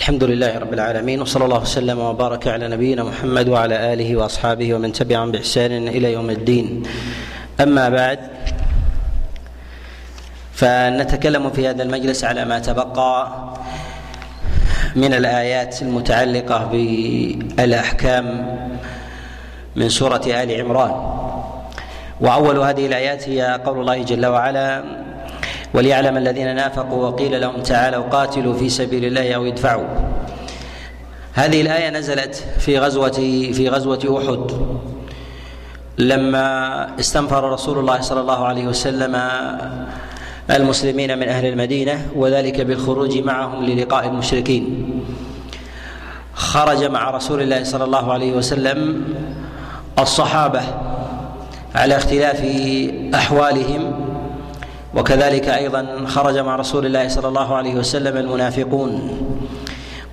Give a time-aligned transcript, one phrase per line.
[0.00, 4.92] الحمد لله رب العالمين وصلى الله وسلم وبارك على نبينا محمد وعلى آله وأصحابه ومن
[4.92, 6.82] تبعهم بإحسان إلى يوم الدين.
[7.60, 8.18] أما بعد
[10.52, 13.28] فنتكلم في هذا المجلس على ما تبقى
[14.96, 18.26] من الآيات المتعلقة بالأحكام
[19.76, 20.92] من سورة آل عمران.
[22.20, 24.82] وأول هذه الآيات هي قول الله جل وعلا
[25.74, 29.88] وليعلم الذين نافقوا وقيل لهم تعالوا قاتلوا في سبيل الله أو ادفعوا.
[31.32, 33.12] هذه الآية نزلت في غزوة
[33.52, 34.50] في غزوة أحد.
[35.98, 39.20] لما استنفر رسول الله صلى الله عليه وسلم
[40.50, 44.86] المسلمين من أهل المدينة وذلك بالخروج معهم للقاء المشركين.
[46.34, 49.04] خرج مع رسول الله صلى الله عليه وسلم
[49.98, 50.60] الصحابة
[51.74, 52.44] على اختلاف
[53.14, 54.09] أحوالهم
[54.94, 59.18] وكذلك أيضا خرج مع رسول الله صلى الله عليه وسلم المنافقون.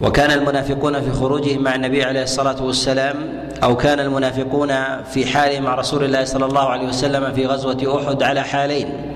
[0.02, 3.16] وكان المنافقون في خروجهم مع النبي عليه الصلاة والسلام
[3.64, 4.70] أو كان المنافقون
[5.04, 9.14] في حالهم مع رسول الله صلى الله عليه وسلم في غزوة أحد على حالين.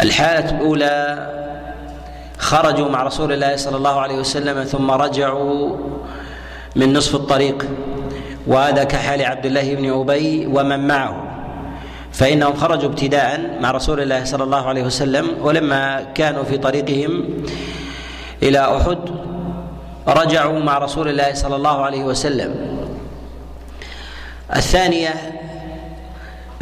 [0.00, 1.28] الحالة الأولى
[2.38, 5.76] خرجوا مع رسول الله صلى الله عليه وسلم ثم رجعوا
[6.76, 7.66] من نصف الطريق
[8.46, 11.25] وهذا كحال عبد الله بن أبي ومن معه.
[12.16, 17.24] فإنهم خرجوا ابتداء مع رسول الله صلى الله عليه وسلم ولما كانوا في طريقهم
[18.42, 18.98] إلى أحد
[20.08, 22.54] رجعوا مع رسول الله صلى الله عليه وسلم.
[24.56, 25.14] الثانية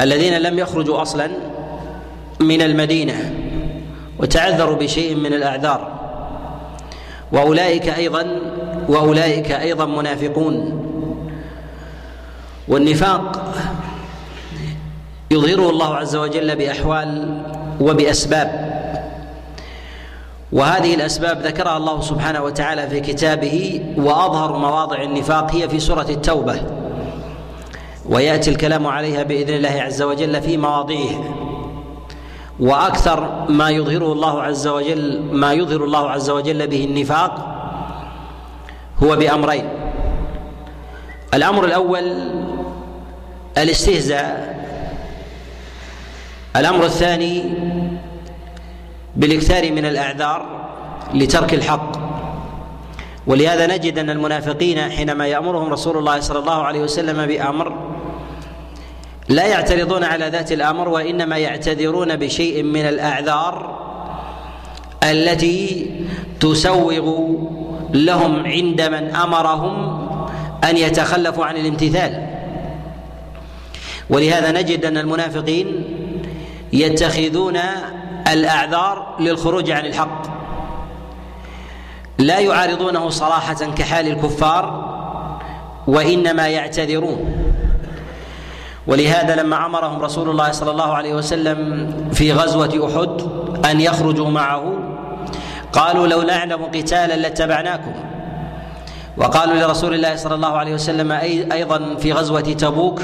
[0.01, 1.29] الذين لم يخرجوا أصلا
[2.39, 3.33] من المدينة
[4.19, 5.91] وتعذروا بشيء من الأعذار.
[7.31, 8.39] وأولئك أيضا
[8.87, 10.81] وأولئك أيضا منافقون.
[12.67, 13.53] والنفاق
[15.35, 17.41] يظهره الله عز وجل بأحوال
[17.81, 18.75] وبأسباب.
[20.51, 26.61] وهذه الأسباب ذكرها الله سبحانه وتعالى في كتابه وأظهر مواضع النفاق هي في سورة التوبة.
[28.09, 31.23] ويأتي الكلام عليها بإذن الله عز وجل في مواضعها
[32.59, 37.33] وأكثر ما يظهره الله عز وجل ما يظهر الله عز وجل به النفاق
[39.03, 39.69] هو بأمرين.
[41.33, 42.03] الأمر الأول
[43.57, 44.55] الاستهزاء.
[46.55, 47.43] الأمر الثاني
[49.15, 50.45] بالإكثار من الأعذار
[51.13, 51.91] لترك الحق.
[53.27, 57.73] ولهذا نجد أن المنافقين حينما يأمرهم رسول الله صلى الله عليه وسلم بأمر
[59.29, 63.79] لا يعترضون على ذات الأمر وإنما يعتذرون بشيء من الأعذار
[65.03, 65.91] التي
[66.39, 67.29] تسوغ
[67.93, 70.07] لهم عند من أمرهم
[70.63, 72.27] أن يتخلفوا عن الامتثال.
[74.09, 75.83] ولهذا نجد أن المنافقين
[76.75, 77.57] يتخذون
[78.27, 80.21] الأعذار للخروج عن الحق.
[82.17, 84.65] لا يعارضونه صراحة كحال الكفار
[85.87, 87.41] وإنما يعتذرون.
[88.87, 91.59] ولهذا لما أمرهم رسول الله صلى الله عليه وسلم
[92.13, 93.21] في غزوة أحد
[93.65, 94.73] أن يخرجوا معه
[95.73, 97.93] قالوا لو نعلم قتالا لاتبعناكم.
[99.17, 101.11] وقالوا لرسول الله صلى الله عليه وسلم
[101.51, 103.01] أيضا في غزوة تبوك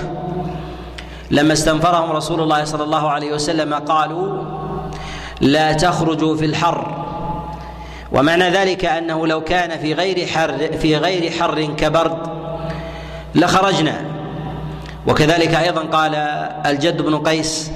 [1.31, 4.43] لما استنفرهم رسول الله صلى الله عليه وسلم قالوا
[5.41, 7.05] لا تخرجوا في الحر.
[8.11, 12.17] ومعنى ذلك أنه لو كان في غير حر في غير حر كبرد
[13.35, 14.01] لخرجنا.
[15.07, 16.15] وكذلك أيضا قال
[16.65, 17.71] الجد بن قيس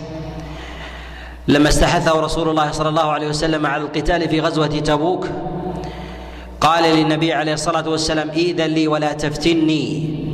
[1.48, 5.28] لما استحثه رسول الله صلى الله عليه وسلم على القتال في غزوة تبوك
[6.62, 10.25] قال للنبي عليه الصلاة والسلام اذن لي ولا تفتني.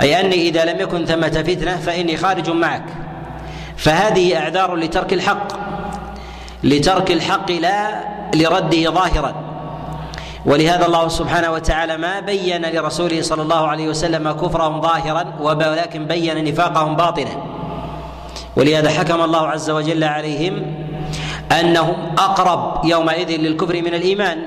[0.00, 2.84] أي أني إذا لم يكن ثمة فتنة فإني خارج معك.
[3.76, 5.48] فهذه أعذار لترك الحق.
[6.64, 8.04] لترك الحق لا
[8.34, 9.34] لرده ظاهرا.
[10.46, 16.44] ولهذا الله سبحانه وتعالى ما بين لرسوله صلى الله عليه وسلم كفرهم ظاهرا ولكن بين
[16.44, 17.42] نفاقهم باطنا.
[18.56, 20.74] ولهذا حكم الله عز وجل عليهم
[21.60, 24.38] أنهم أقرب يومئذ للكفر من الإيمان.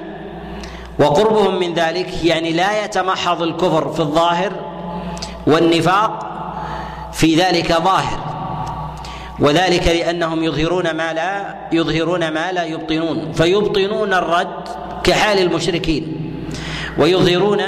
[1.00, 4.71] وقربهم من ذلك يعني لا يتمحض الكفر في الظاهر
[5.48, 6.28] والنفاق
[7.14, 8.32] في ذلك ظاهر
[9.40, 14.70] وذلك لأنهم يظهرون ما لا يظهرون ما لا يبطنون فيبطنون الرد
[15.04, 16.34] كحال المشركين
[16.98, 17.62] ويظهرون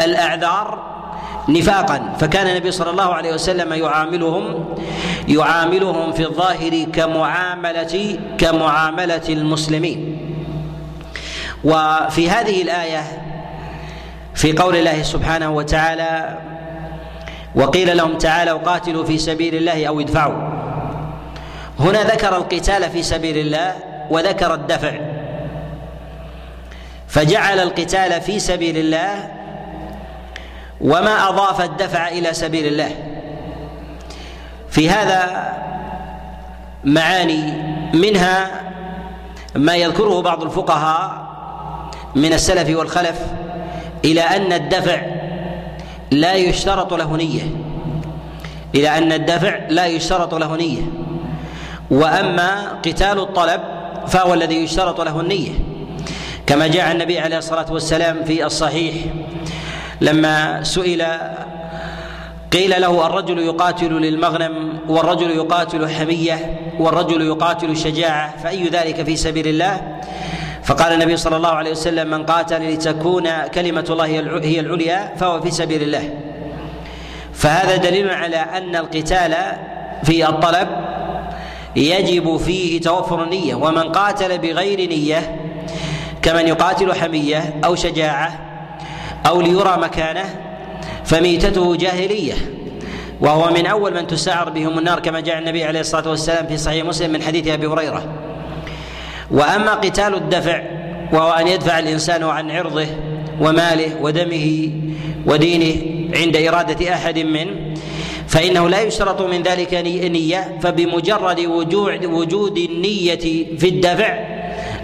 [0.00, 0.96] الأعذار
[1.48, 4.74] نفاقا فكان النبي صلى الله عليه وسلم يعاملهم
[5.28, 10.18] يعاملهم في الظاهر كمعاملة كمعاملة المسلمين.
[11.64, 13.02] وفي هذه الآية
[14.34, 16.38] في قول الله سبحانه وتعالى
[17.56, 20.56] وقيل لهم تعالوا قاتلوا في سبيل الله أو ادفعوا.
[21.78, 23.76] هنا ذكر القتال في سبيل الله
[24.10, 24.92] وذكر الدفع.
[27.08, 29.30] فجعل القتال في سبيل الله
[30.80, 32.90] وما أضاف الدفع إلى سبيل الله.
[34.70, 35.52] في هذا
[36.84, 37.52] معاني
[37.94, 38.62] منها
[39.54, 41.26] ما يذكره بعض الفقهاء
[42.14, 43.20] من السلف والخلف
[44.04, 45.15] إلى أن الدفع
[46.10, 47.50] لا يشترط له نية
[48.74, 50.82] إلى أن الدفع لا يشترط له نية.
[51.90, 53.60] وأما قتال الطلب
[54.06, 55.52] فهو الذي يشترط له النية.
[56.46, 58.94] كما جاء النبي عليه الصلاة والسلام في الصحيح
[60.00, 61.06] لما سئل
[62.52, 69.48] قيل له الرجل يقاتل للمغنم والرجل يقاتل حمية والرجل يقاتل شجاعة فأي ذلك في سبيل
[69.48, 69.95] الله؟
[70.66, 74.04] فقال النبي صلى الله عليه وسلم من قاتل لتكون كلمة الله
[74.42, 76.10] هي العليا فهو في سبيل الله.
[77.32, 79.34] فهذا دليل على أن القتال
[80.04, 80.68] في الطلب
[81.76, 85.40] يجب فيه توفر النية ومن قاتل بغير نية
[86.22, 88.38] كمن يقاتل حمية أو شجاعة
[89.26, 90.24] أو ليرى مكانه
[91.04, 92.34] فميتته جاهلية.
[93.20, 96.84] وهو من أول من تسعر بهم النار كما جاء النبي عليه الصلاة والسلام في صحيح
[96.84, 98.25] مسلم من حديث أبي هريرة.
[99.30, 100.62] وأما قتال الدفع
[101.12, 102.86] وهو أن يدفع الإنسان عن عرضه
[103.40, 104.70] وماله ودمه
[105.26, 107.50] ودينه عند إرادة أحد منه
[108.28, 114.18] فإنه لا يشترط من ذلك نية فبمجرد وجود وجود النية في الدفع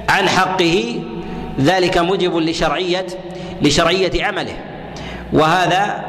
[0.09, 1.01] عن حقه
[1.61, 3.07] ذلك موجب لشرعية
[3.63, 4.57] لشرعية عمله.
[5.33, 6.05] وهذا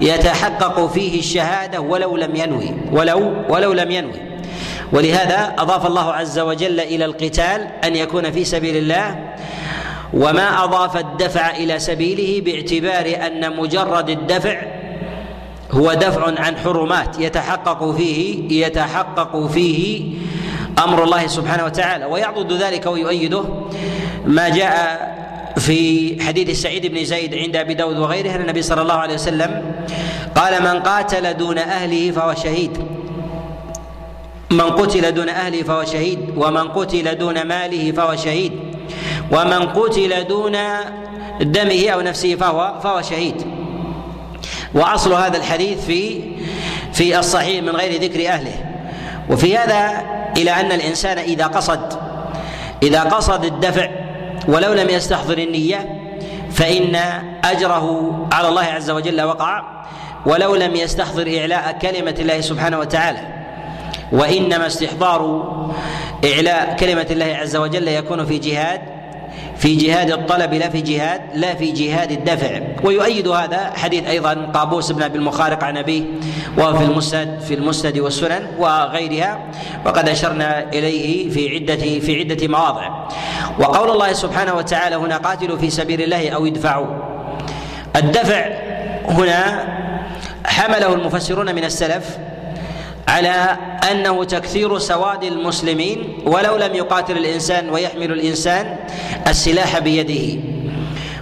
[0.00, 4.20] يتحقق فيه الشهادة ولو لم ينوي ولو ولو لم ينوي.
[4.92, 9.34] ولهذا أضاف الله عز وجل إلى القتال أن يكون في سبيل الله
[10.12, 14.62] وما أضاف الدفع إلى سبيله باعتبار أن مجرد الدفع
[15.70, 20.04] هو دفع عن حرمات يتحقق فيه يتحقق فيه
[20.84, 22.04] أمر الله سبحانه وتعالى.
[22.04, 23.44] ويعضد ذلك ويؤيده
[24.24, 25.08] ما جاء
[25.56, 29.62] في حديث سعيد بن زيد عند أبي داود وغيره أن النبي صلى الله عليه وسلم
[30.34, 32.97] قال من قاتل دون أهله فهو شهيد.
[34.50, 38.52] من قتل دون أهله فهو شهيد ومن قتل دون ماله فهو شهيد
[39.32, 40.56] ومن قتل دون
[41.40, 43.46] دمه أو نفسه فهو فهو شهيد.
[44.74, 46.22] وأصل هذا الحديث في
[46.92, 48.64] في الصحيح من غير ذكر أهله.
[49.30, 50.04] وفي هذا
[50.36, 51.98] إلى أن الإنسان إذا قصد
[52.82, 53.88] إذا قصد الدفع
[54.48, 56.00] ولو لم يستحضر النية
[56.50, 56.96] فإن
[57.44, 59.62] أجره على الله عز وجل وقع
[60.26, 63.37] ولو لم يستحضر إعلاء كلمة الله سبحانه وتعالى.
[64.12, 65.42] وإنما استحضار
[66.24, 68.80] إعلاء كلمة الله عز وجل يكون في جهاد
[69.56, 72.60] في جهاد الطلب لا في جهاد لا في جهاد الدفع.
[72.84, 76.02] ويؤيد هذا حديث أيضا قابوس بن ابي المخارق عن أبيه
[76.58, 79.38] وهو في المسند في المسند والسنن وغيرها
[79.86, 83.08] وقد أشرنا إليه في عدة في عدة مواضع.
[83.58, 86.86] وقول الله سبحانه وتعالى هنا قاتلوا في سبيل الله أو ادفعوا.
[87.96, 88.46] الدفع
[89.08, 89.68] هنا
[90.46, 92.18] حمله المفسرون من السلف
[93.08, 93.56] على
[93.90, 98.76] أنه تكثير سواد المسلمين ولو لم يقاتل الإنسان ويحمل الإنسان
[99.26, 100.40] السلاح بيده.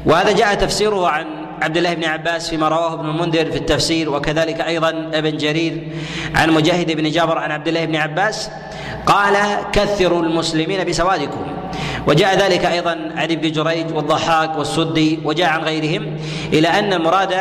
[0.07, 1.27] وهذا جاء تفسيره عن
[1.63, 5.89] عبد الله بن عباس فيما رواه ابن المنذر في التفسير وكذلك أيضا ابن جرير
[6.35, 8.51] عن مجاهد بن جابر عن عبد الله بن عباس
[9.07, 9.37] قال
[9.73, 11.47] كثروا المسلمين بسوادكم.
[12.07, 16.17] وجاء ذلك أيضا عن ابن جريج والضحاك والسدي وجاء عن غيرهم
[16.53, 17.35] إلى أن المراد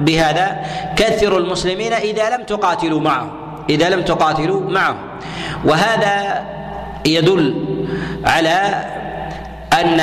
[0.00, 0.60] بهذا
[0.96, 3.45] كثروا المسلمين إذا لم تقاتلوا معهم.
[3.70, 4.96] إذا لم تقاتلوا معه
[5.64, 6.44] وهذا
[7.06, 7.64] يدل
[8.24, 8.84] على
[9.80, 10.00] أن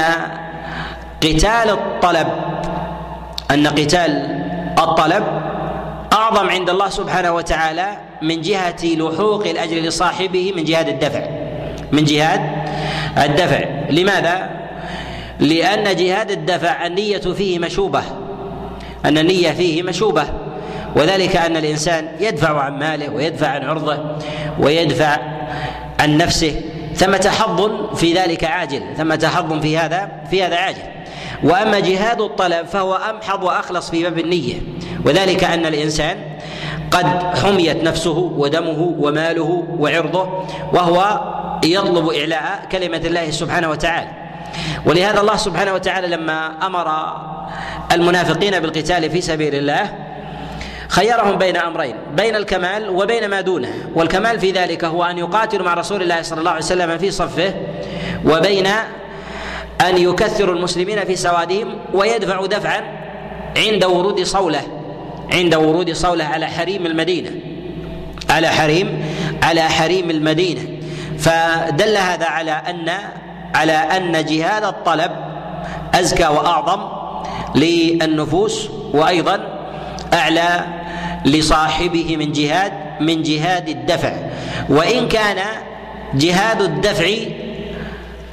[1.22, 2.28] قتال الطلب
[3.52, 4.44] أن قتال
[4.80, 5.24] الطلب
[6.14, 11.26] أعظم عند الله سبحانه وتعالى من جهة لحوق الأجر لصاحبه من جهاد الدفع.
[11.92, 12.42] من جهاد
[13.18, 13.60] الدفع.
[13.90, 14.50] لماذا؟
[15.40, 18.04] لأن جهاد الدفع النية فيه مشوبة.
[19.06, 20.43] أن النية فيه مشوبة.
[20.96, 24.18] وذلك أن الإنسان يدفع عن ماله ويدفع عن عرضه
[24.60, 25.18] ويدفع
[26.00, 26.62] عن نفسه
[26.96, 30.82] ثمة حظ في ذلك عاجل ثمة حظ في هذا في هذا عاجل.
[31.44, 34.62] وأما جهاد الطلب فهو أمحض وأخلص في باب النية.
[35.06, 36.18] وذلك أن الإنسان
[36.92, 37.06] قد
[37.44, 41.22] حميت نفسه ودمه وماله وعرضه وهو
[41.64, 44.10] يطلب إعلاء كلمة الله سبحانه وتعالى.
[44.86, 46.88] ولهذا الله سبحانه وتعالى لما أمر
[47.92, 50.13] المنافقين بالقتال في سبيل الله
[50.94, 53.74] خيرهم بين أمرين بين الكمال وبين ما دونه.
[53.96, 57.54] والكمال في ذلك هو أن يقاتلوا مع رسول الله صلى الله عليه وسلم في صفه
[58.26, 58.68] وبين
[59.82, 62.82] أن يكثروا المسلمين في سوادهم ويدفعوا دفعا
[63.58, 64.62] عند ورود صوله
[65.32, 67.32] عند ورود صوله على حريم المدينة.
[68.30, 69.06] على حريم
[69.44, 70.62] على حريم المدينة.
[71.20, 72.90] فدل هذا على أن
[73.56, 75.12] على أن جهاد الطلب
[75.94, 76.88] أزكى وأعظم
[77.56, 79.40] للنفوس وأيضا
[80.14, 80.83] أعلى
[81.26, 84.14] لصاحبه من جهاد من جهاد الدفع.
[84.70, 85.38] وإن كان
[86.14, 87.10] جهاد الدفع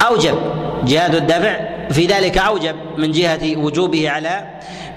[0.07, 0.37] أوجب.
[0.85, 4.43] جهاد الدفع في ذلك أوجب من جهة وجوبه على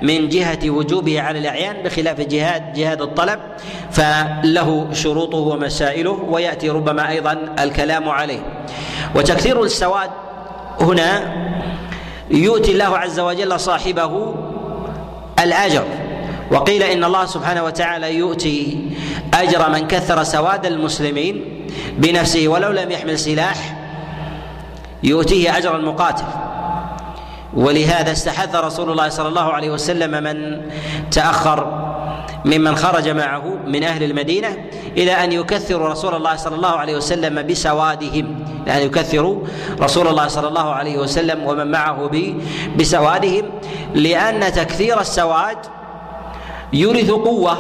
[0.03, 3.41] من جهة وجوبه على الأعيان بخلاف جهاد جهاد الطلب.
[3.91, 8.41] فله شروطه ومسائله ويأتي ربما أيضا الكلام عليه.
[9.15, 10.11] وتكثير السواد
[10.81, 11.35] هنا
[12.31, 14.35] يؤتي الله عز وجل صاحبه
[15.43, 15.85] الأجر.
[16.51, 18.91] وقيل إن الله سبحانه وتعالى يؤتي
[19.35, 21.67] أجر من كثر سواد المسلمين
[21.99, 23.77] بنفسه ولو لم يحمل سلاح
[25.03, 26.25] يؤتيه أجر المقاتل.
[27.57, 30.63] ولهذا استحث رسول الله صلى الله عليه وسلم من
[31.11, 31.85] تأخر
[32.45, 34.49] ممن خرج معه من أهل المدينة
[34.97, 39.43] إلى أن يكثروا رسول الله صلى الله عليه وسلم بسوادهم لأن يكثروا
[39.81, 42.11] رسول الله صلى الله عليه وسلم ومن معه
[42.79, 43.51] بسوادهم
[43.95, 45.59] لأن تكثير السواد
[46.75, 47.59] يورث قوة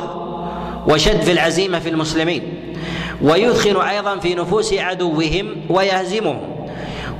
[0.88, 2.42] وشد في العزيمة في المسلمين
[3.23, 6.40] ويثخن أيضا في نفوس عدوهم ويهزمهم.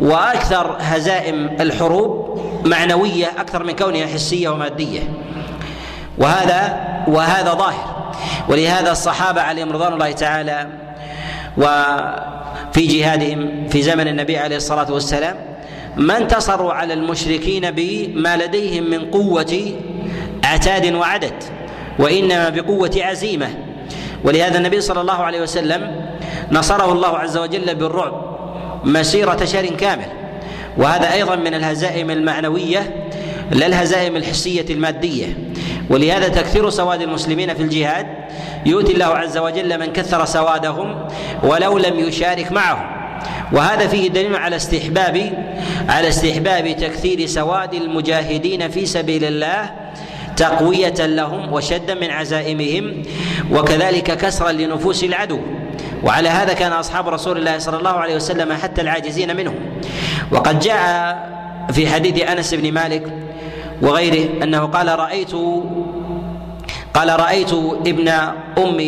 [0.01, 5.01] وأكثر هزائم الحروب معنوية أكثر من كونها حسية ومادية.
[6.19, 8.13] وهذا وهذا ظاهر.
[8.49, 10.67] ولهذا الصحابة عليهم رضوان الله تعالى
[11.57, 15.37] وفي جهادهم في زمن النبي عليه الصلاة والسلام
[15.97, 19.73] ما انتصروا على المشركين بما لديهم من قوة
[20.45, 21.35] عتاد وعدد.
[21.99, 23.49] وإنما بقوة عزيمة.
[24.25, 26.07] ولهذا النبي صلى الله عليه وسلم
[26.53, 28.37] نصره الله عز وجل بالرعب
[28.85, 30.07] مسيرة شهر كامل.
[30.77, 33.09] وهذا أيضا من الهزائم المعنوية
[33.51, 35.27] لا الهزائم الحسية المادية.
[35.91, 38.07] ولهذا تكثير سواد المسلمين في الجهاد
[38.67, 41.09] يؤتي الله عز وجل من كثر سوادهم
[41.43, 42.95] ولو لم يشارك معهم.
[43.53, 45.45] وهذا فيه دليل على استحباب
[45.89, 49.84] على استحباب تكثير سواد المجاهدين في سبيل الله
[50.37, 53.03] تقوية لهم وشدا من عزائمهم
[53.53, 55.41] وكذلك كسرا لنفوس العدو.
[56.05, 59.55] وعلى هذا كان أصحاب رسول الله صلى الله عليه وسلم حتى العاجزين منهم.
[60.33, 61.35] وقد جاء
[61.73, 63.13] في حديث أنس بن مالك
[63.83, 65.33] وغيره أنه قال رأيت
[66.95, 67.53] قال رأيت
[67.87, 68.09] ابن
[68.59, 68.79] أم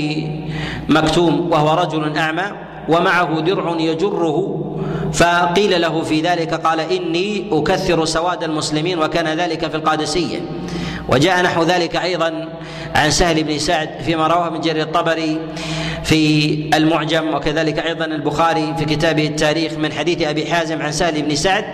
[0.88, 2.44] مكتوم وهو رجل أعمى
[2.88, 4.62] ومعه درع يجره
[5.12, 10.38] فقيل له في ذلك قال إني أكثر سواد المسلمين وكان ذلك في القادسية.
[11.08, 12.48] وجاء نحو ذلك أيضا
[12.94, 15.40] عن سهل بن سعد فيما رواه من جرير الطبري
[16.04, 21.34] في المعجم وكذلك أيضا البخاري في كتابه التاريخ من حديث أبي حازم عن سهل بن
[21.34, 21.64] سعد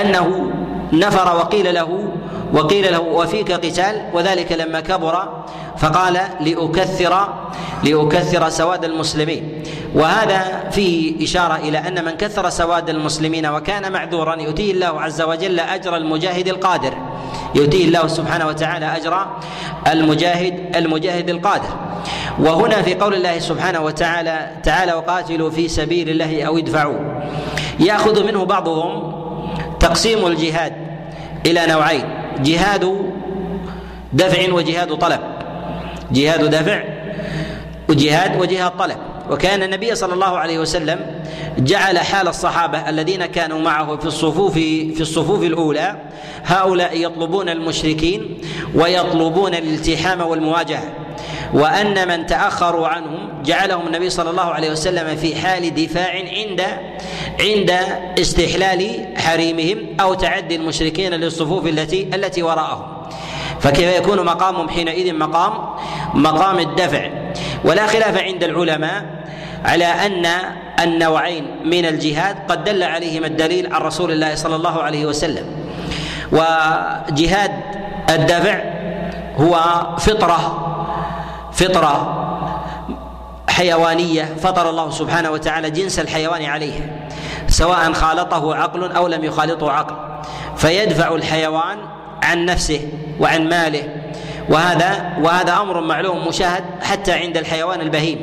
[0.00, 0.50] أنه
[0.92, 2.08] نفر وقيل له
[2.52, 5.44] وقيل له وفيك قتال وذلك لما كبر
[5.78, 7.28] فقال لأكثر
[7.84, 9.62] لأكثر سواد المسلمين.
[9.94, 15.60] وهذا فيه إشارة إلى أن من كثر سواد المسلمين وكان معذورا يؤتيه الله عز وجل
[15.60, 16.94] أجر المجاهد القادر.
[17.54, 19.26] يؤتيه الله سبحانه وتعالى أجر
[19.88, 21.68] المجاهد المجاهد القادر.
[22.38, 26.98] وهنا في قول الله سبحانه وتعالى تعالى وقاتلوا في سبيل الله أو ادفعوا.
[27.80, 29.12] يأخذ منه بعضهم
[29.80, 30.72] تقسيم الجهاد
[31.46, 32.04] إلى نوعين
[32.40, 33.12] جهاد
[34.12, 35.33] دفع وجهاد طلب.
[36.14, 36.84] جهاد دفع
[37.88, 38.96] وجهاد وجهاد طلب.
[39.30, 41.00] وكان النبي صلى الله عليه وسلم
[41.58, 45.96] جعل حال الصحابة الذين كانوا معه في الصفوف في الصفوف الأولى
[46.44, 48.38] هؤلاء يطلبون المشركين
[48.74, 50.92] ويطلبون الالتحام والمواجهة.
[51.54, 56.62] وأن من تأخروا عنهم جعلهم النبي صلى الله عليه وسلم في حال دفاع عند
[57.40, 57.70] عند
[58.18, 62.93] استحلال حريمهم أو تعدي المشركين للصفوف التي التي وراءهم.
[63.64, 65.52] فكيف يكون مقامهم حينئذ مقام
[66.14, 67.10] مقام الدفع؟
[67.64, 69.04] ولا خلاف عند العلماء
[69.64, 70.26] على أن
[70.80, 75.46] النوعين من الجهاد قد دل عليهما الدليل عن رسول الله صلى الله عليه وسلم.
[76.32, 77.50] وجهاد
[78.10, 78.60] الدفع
[79.36, 79.56] هو
[79.98, 80.60] فطره
[81.52, 82.20] فطرة
[83.48, 86.84] حيوانية فطر الله سبحانه وتعالى جنس الحيوان عليها
[87.48, 89.96] سواء خالطه عقل أو لم يخالطه عقل.
[90.56, 91.78] فيدفع الحيوان
[92.22, 92.88] عن نفسه.
[93.20, 93.88] وعن ماله.
[94.48, 98.18] وهذا وهذا أمر معلوم مشاهد حتى عند الحيوان البهيم.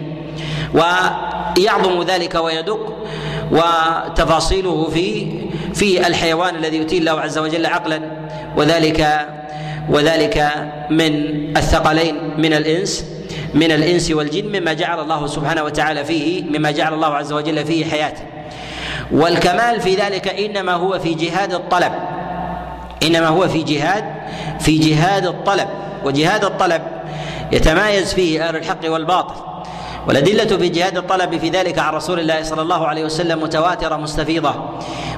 [0.73, 2.97] ويعظم ذلك ويدق
[3.51, 5.27] وتفاصيله في
[5.73, 8.01] في الحيوان الذي يؤتيه الله عز وجل عقلا.
[8.57, 9.27] وذلك
[9.89, 10.51] وذلك
[10.89, 11.13] من
[11.57, 13.05] الثقلين من الإنس
[13.53, 17.85] من الإنس والجن مما جعل الله سبحانه وتعالى فيه مما جعل الله عز وجل فيه
[17.85, 18.21] حياته.
[19.11, 21.91] والكمال في ذلك إنما هو في جهاد الطلب.
[23.03, 24.03] إنما هو في جهاد
[24.59, 25.67] في جهاد الطلب
[26.05, 26.81] وجهاد الطلب
[27.51, 29.35] يتمايز فيه أهل الحق والباطل.
[30.07, 34.55] والأدلة في جهاد الطلب في ذلك عن رسول الله صلى الله عليه وسلم متواترة مستفيضة.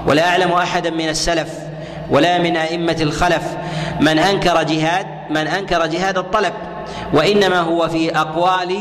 [0.08, 1.50] ولا أعلم أحدا من السلف
[2.10, 3.44] ولا من أئمة الخلف
[4.00, 6.54] من أنكر جهاد من أنكر جهاد الطلب.
[7.14, 8.78] وإنما هو في أقوال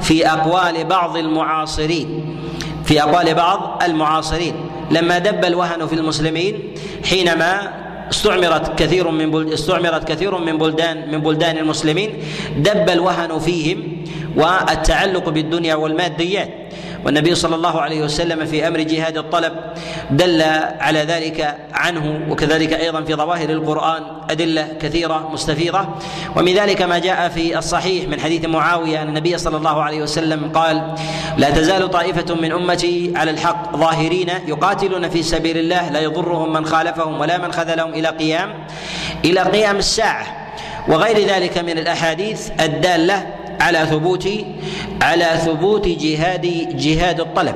[0.00, 2.38] في أقوال بعض المعاصرين
[2.84, 4.54] في أقوال بعض المعاصرين.
[4.90, 6.74] لما دب الوهن في المسلمين
[7.10, 7.81] حينما
[8.12, 12.10] استعمرت كثير من استعمرت كثير من بلدان من بلدان المسلمين
[12.56, 13.78] دب الوهن فيهم
[14.36, 16.61] والتعلق بالدنيا والماديات.
[17.04, 19.52] والنبي صلى الله عليه وسلم في أمر جهاد الطلب
[20.10, 20.42] دل
[20.80, 25.88] على ذلك عنه وكذلك أيضا في ظواهر القرآن أدلة كثيرة مستفيضة.
[26.36, 30.52] ومن ذلك ما جاء في الصحيح من حديث معاوية أن النبي صلى الله عليه وسلم
[30.54, 30.94] قال
[31.38, 36.66] لا تزال طائفة من أمتي على الحق ظاهرين يقاتلون في سبيل الله لا يضرهم من
[36.66, 38.54] خالفهم ولا من خذلهم إلى قيام
[39.24, 40.26] إلى قيام الساعة.
[40.88, 43.26] وغير ذلك من الأحاديث الدالة
[43.60, 44.28] على ثبوت
[45.02, 47.54] على ثبوت جهاد جهاد الطلب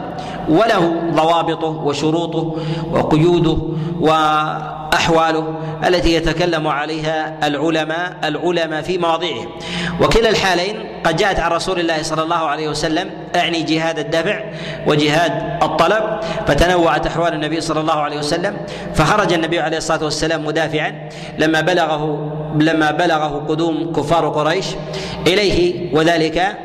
[0.49, 2.57] وله ضوابطه وشروطه
[2.93, 3.57] وقيوده
[4.01, 5.55] وأحواله
[5.87, 9.49] التي يتكلم عليها العلماء العلماء في مواضعهم
[10.01, 14.41] وكلا الحالين قد جاءت عن رسول الله صلى الله عليه وسلم أعني جهاد الدفع
[14.87, 18.57] وجهاد الطلب فتنوعت أحوال النبي صلى الله عليه وسلم
[18.95, 24.67] فخرج النبي عليه الصلاة والسلام مدافعا لما بلغه لما بلغه قدوم كفار قريش
[25.27, 26.57] إليه وذلك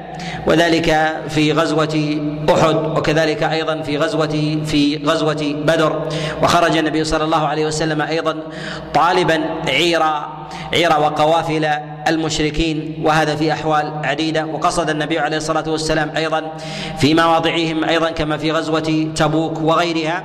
[0.48, 6.02] وذلك في غزوة أحد وكذلك أيضا في غزوة في غزوة بدر.
[6.44, 8.36] وخرج النبي صلى الله عليه وسلم أيضا
[8.94, 10.30] طالبا عيرا
[10.74, 11.68] عيرا وقوافل
[12.12, 16.52] المشركين وهذا في أحوال عديدة وقصد النبي عليه الصلاة والسلام أيضا
[16.98, 20.24] في مواضعهم أيضا كما في غزوة تبوك وغيرها.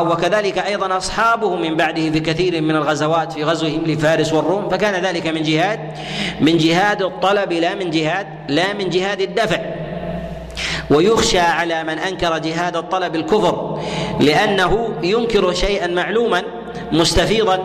[0.00, 4.68] وكذلك أيضا أصحابه من بعده في كثير من الغزوات في غزوهم لفارس والروم.
[4.68, 5.80] فكان ذلك من جهاد
[6.40, 9.60] من جهاد الطلب لا من جهاد لا من جهاد الدفع.
[10.90, 13.80] ويخشى على من أنكر جهاد الطلب الكفر
[14.20, 16.42] لأنه ينكر شيئا معلوما
[16.92, 17.58] مستفيضا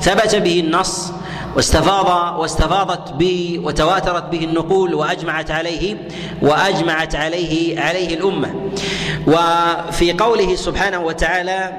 [0.00, 1.12] ثبت به النص
[1.56, 5.96] واستفاض واستفاضت به وتواترت به النقول وأجمعت عليه
[6.42, 8.54] وأجمعت عليه عليه الأمة.
[9.26, 11.72] وفي قوله سبحانه وتعالى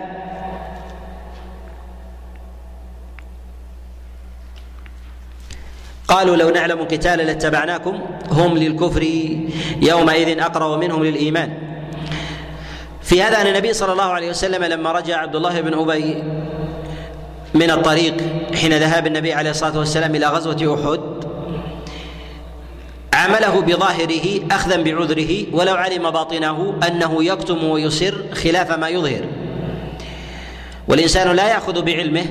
[6.07, 7.99] قالوا لو نعلم قتالا لاتبعناكم
[8.31, 9.03] هم للكفر
[9.81, 11.53] يومئذ أقرب منهم للإيمان.
[13.01, 16.23] في هذا أن النبي صلى الله عليه وسلم لما رجع عبد الله بن أبي
[17.53, 18.13] من الطريق
[18.55, 20.99] حين ذهاب النبي عليه الصلاة والسلام إلى غزوة أحد.
[23.13, 29.25] عمله بظاهره أخذا بعذره ولو علم باطنه أنه يكتم ويسر خلاف ما يظهر.
[30.87, 32.25] والإنسان لا يأخذ بعلمه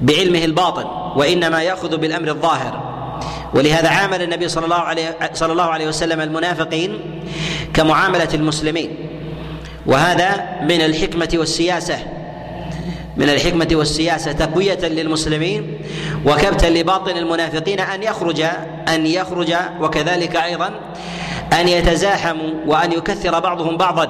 [0.00, 0.84] بعلمه الباطن
[1.16, 2.94] وإنما يأخذ بالأمر الظاهر.
[3.54, 7.00] ولهذا عامل النبي صلى الله عليه صلى الله عليه وسلم المنافقين
[7.74, 8.96] كمعاملة المسلمين.
[9.86, 11.98] وهذا من الحكمة والسياسة
[13.16, 15.78] من الحكمة والسياسة تقوية للمسلمين
[16.26, 18.40] وكبتا لباطن المنافقين أن يخرج
[18.88, 20.70] أن يخرج وكذلك أيضا
[21.60, 24.08] أن يتزاحموا وأن يكثر بعضهم بعضا.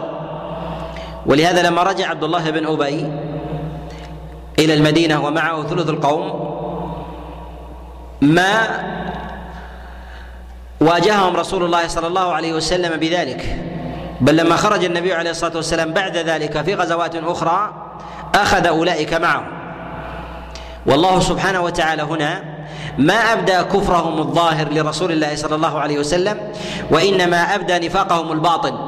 [1.26, 3.12] ولهذا لما رجع عبد الله بن أبي
[4.58, 6.54] إلى المدينة ومعه ثلث القوم
[8.20, 8.84] ما
[10.80, 13.56] واجههم رسول الله صلى الله عليه وسلم بذلك.
[14.20, 17.83] بل لما خرج النبي عليه الصلاة والسلام بعد ذلك في غزوات أخرى
[18.34, 19.44] أخذ أولئك معه.
[20.86, 22.44] والله سبحانه وتعالى هنا
[22.98, 26.40] ما أبدى كفرهم الظاهر لرسول الله صلى الله عليه وسلم
[26.90, 28.78] وإنما أبدى نفاقهم الباطن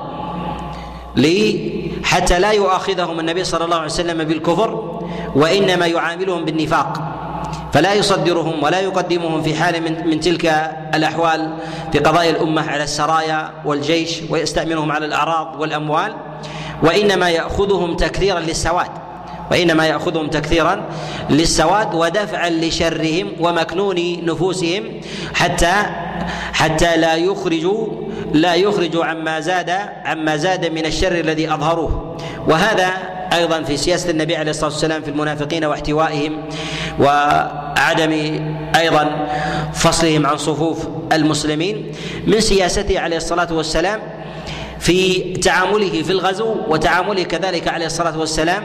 [1.17, 1.73] لي
[2.05, 5.01] حتى لا يؤاخذهم النبي صلى الله عليه وسلم بالكفر
[5.35, 7.13] وإنما يعاملهم بالنفاق.
[7.73, 10.45] فلا يصدرهم ولا يقدمهم في حال من, من تلك
[10.95, 11.55] الأحوال
[11.93, 16.15] في قضايا الأمة على السرايا والجيش ويستامرهم على الأعراض والأموال
[16.83, 19.06] وإنما يأخذهم تكثيرا للسواد.
[19.51, 20.85] وإنما يأخذهم تكثيرا
[21.31, 24.85] للسواد ودفعا لشرهم ومكنون نفوسهم
[25.35, 25.73] حتى
[26.53, 27.87] حتى لا يخرجوا
[28.33, 29.71] لا يخرجوا عما زاد
[30.05, 32.17] عما زاد من الشر الذي أظهروه.
[32.49, 32.91] وهذا
[33.33, 36.45] أيضا في سياسة النبي عليه الصلاة والسلام في المنافقين واحتوائهم
[37.01, 38.13] وعدم
[38.77, 39.27] أيضا
[39.75, 41.93] فصلهم عن صفوف المسلمين
[42.27, 44.01] من سياسته عليه الصلاة والسلام.
[44.87, 48.65] في تعامله في الغزو وتعامله كذلك عليه الصلاة والسلام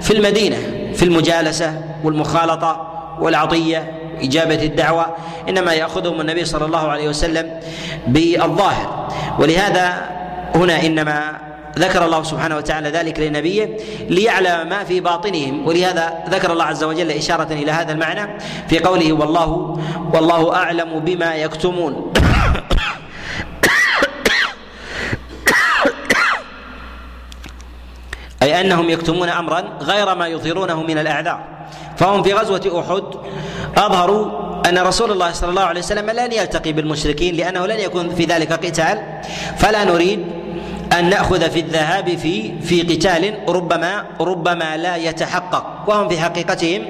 [0.00, 0.56] في المدينة
[0.94, 2.86] في المجالسة والمخالطة
[3.20, 5.06] والعطية إجابة الدعوة
[5.48, 7.60] إنما يأخذهم النبي صلى الله عليه وسلم
[8.06, 9.08] بالظاهر.
[9.38, 10.10] ولهذا
[10.54, 11.38] هنا إنما
[11.78, 13.76] ذكر الله سبحانه وتعالى ذلك لنبيه
[14.08, 19.12] ليعلم ما في باطنهم ولهذا ذكر الله عز وجل إشارة إلى هذا المعنى في قوله
[19.12, 19.78] والله
[20.14, 22.12] والله أعلم بما يكتمون.
[28.42, 31.40] أي أنهم يكتمون أمرا غير ما يظهرونه من الأعذار.
[31.96, 33.04] فهم في غزوة أحد
[33.76, 34.26] أظهروا
[34.68, 38.52] أن رسول الله صلى الله عليه وسلم لن يلتقي بالمشركين لأنه لن يكون في ذلك
[38.52, 39.20] قتال.
[39.56, 40.26] فلا نريد
[40.98, 45.84] أن نأخذ في الذهاب في في قتال ربما ربما لا يتحقق.
[45.86, 46.82] وهم في حقيقتهم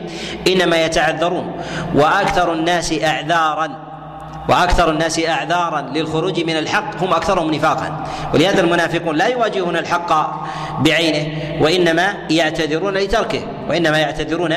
[0.47, 1.63] إنما يتعذرون.
[1.95, 3.90] وأكثر الناس أعذارا.
[4.49, 8.05] وأكثر الناس أعذارا للخروج من الحق هم أكثرهم نفاقا.
[8.35, 10.41] ولهذا المنافقون لا يواجهون الحق
[10.83, 11.27] بعينه
[11.61, 13.43] وإنما يعتذرون لتركه.
[13.71, 14.55] وإنما يعتذرون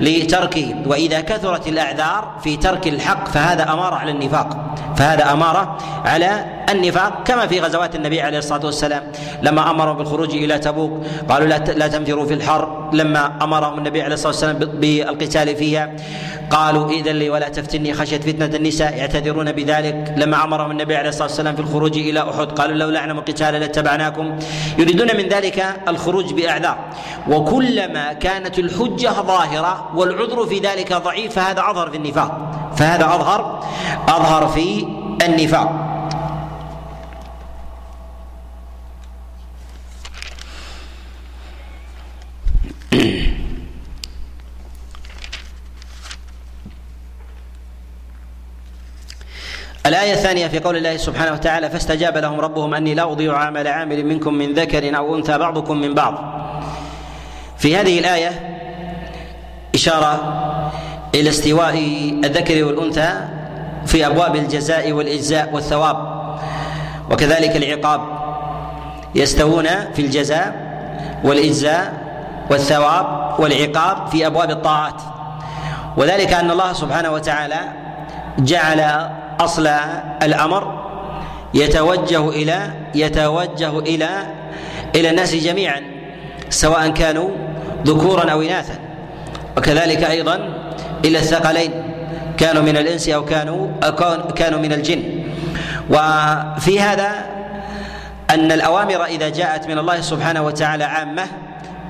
[0.00, 0.74] لتركه.
[0.86, 4.74] وإذا كثرت الأعذار في ترك الحق فهذا أمارة على النفاق.
[4.96, 9.02] فهذا أمارة على النفاق كما في غزوات النبي عليه الصلاة والسلام.
[9.42, 12.90] لما أمروا بالخروج إلى تبوك قالوا لا لا تنفروا في الحر.
[12.92, 15.90] لما أمرهم النبي عليه الصلاة والسلام بالقتال فيها
[16.50, 20.14] قالوا إذن لي ولا تفتني خشية فتنة النساء يعتذرون بذلك.
[20.16, 24.38] لما أمرهم النبي عليه الصلاة والسلام في الخروج إلى أحد قالوا لو نعلم القتال لاتبعناكم.
[24.78, 26.78] يريدون من ذلك الخروج بأعذار.
[27.28, 28.12] وكلما
[28.44, 32.50] كانت الحجة ظاهرة والعذر في ذلك ضعيف فهذا أظهر في النفاق.
[32.76, 33.64] فهذا أظهر
[34.08, 34.86] أظهر في
[35.24, 35.90] النفاق.
[49.86, 54.06] الآية الثانية في قول الله سبحانه وتعالى فاستجاب لهم ربهم أني لا أضيع عمل عامل
[54.06, 56.44] منكم من ذكر أو أنثى بعضكم من بعض.
[57.64, 58.30] في هذه الآية
[59.74, 60.20] إشارة
[61.14, 61.78] إلى استواء
[62.24, 63.10] الذكر والأنثى
[63.86, 65.96] في أبواب الجزاء والإجزاء والثواب
[67.10, 68.00] وكذلك العقاب.
[69.14, 70.54] يستوون في الجزاء
[71.24, 71.92] والإجزاء
[72.50, 75.00] والثواب والعقاب في أبواب الطاعات.
[75.96, 77.60] وذلك أن الله سبحانه وتعالى
[78.38, 79.08] جعل
[79.40, 79.66] أصل
[80.22, 80.84] الأمر
[81.54, 84.08] يتوجه إلى يتوجه إلى
[84.94, 85.94] إلى الناس جميعا
[86.50, 87.30] سواء كانوا
[87.86, 88.78] ذكورا أو إناثا.
[89.56, 90.34] وكذلك أيضا
[91.04, 91.70] إلى الثقلين
[92.36, 93.68] كانوا من الإنس أو كانوا
[94.36, 95.02] كانوا من الجن.
[95.90, 97.10] وفي هذا
[98.30, 101.22] أن الأوامر إذا جاءت من الله سبحانه وتعالى عامة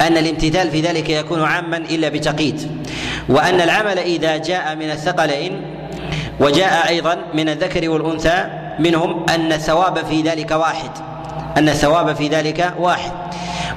[0.01, 2.85] أن الامتثال في ذلك يكون عاما إلا بتقييد.
[3.29, 5.63] وأن العمل إذا جاء من الثقلين
[6.41, 8.45] وجاء أيضا من الذكر والأنثى
[8.79, 10.91] منهم أن الثواب في ذلك واحد.
[11.59, 13.13] أن الثواب في ذلك واحد.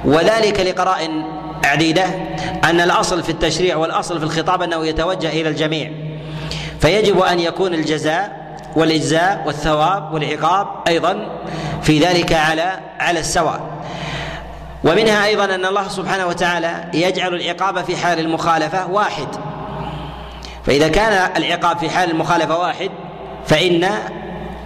[0.04, 1.22] وذلك لقرائن
[1.64, 2.04] عديدة
[2.64, 5.90] أن الأصل في التشريع والأصل في الخطاب أنه يتوجه إلى الجميع.
[6.80, 11.26] فيجب أن يكون الجزاء والإجزاء والثواب والعقاب أيضا
[11.82, 13.60] في ذلك على على السواء.
[14.84, 19.28] ومنها أيضا أن الله سبحانه وتعالى يجعل العقاب في حال المخالفة واحد.
[20.66, 22.90] فإذا كان العقاب في حال المخالفة واحد
[23.46, 23.88] فإن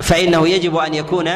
[0.00, 1.28] فإنه يجب أن يكون